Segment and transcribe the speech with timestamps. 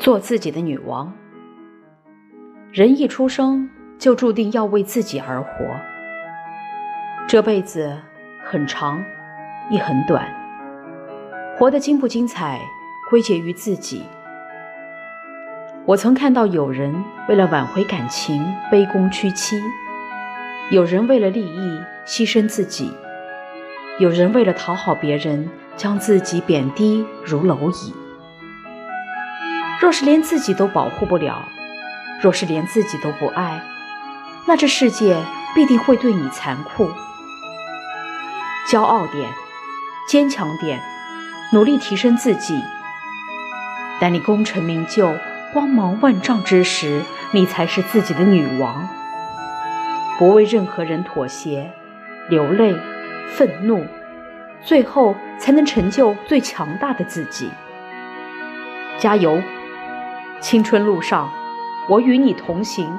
[0.00, 1.12] 做自己的女王。
[2.72, 5.50] 人一出生就注定要为自己而活，
[7.28, 7.94] 这辈子
[8.42, 9.04] 很长，
[9.70, 10.26] 亦很短，
[11.58, 12.58] 活得精不精彩，
[13.10, 14.02] 归结于自己。
[15.84, 16.94] 我曾看到有人
[17.28, 18.42] 为了挽回感情
[18.72, 19.60] 卑躬屈膝，
[20.70, 22.90] 有人为了利益牺牲自己，
[23.98, 25.46] 有人为了讨好别人
[25.76, 27.92] 将自己贬低如蝼蚁。
[29.80, 31.48] 若是连自己都保护不了，
[32.20, 33.62] 若是连自己都不爱，
[34.46, 35.16] 那这世界
[35.54, 36.90] 必定会对你残酷。
[38.68, 39.30] 骄傲点，
[40.06, 40.78] 坚强点，
[41.52, 42.62] 努力提升自己。
[43.98, 45.14] 当你功成名就、
[45.54, 47.00] 光芒万丈之时，
[47.32, 48.86] 你才是自己的女王。
[50.18, 51.72] 不为任何人妥协，
[52.28, 52.76] 流泪、
[53.32, 53.86] 愤怒，
[54.60, 57.50] 最后才能成就最强大的自己。
[58.98, 59.42] 加油！
[60.40, 61.30] 青春路上，
[61.86, 62.98] 我与你同行。